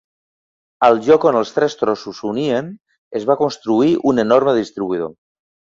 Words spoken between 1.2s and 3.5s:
on els tres trossos s'unien es va